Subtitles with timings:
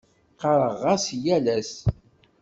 [0.43, 1.73] Ɣɣareɣ-as yal ass.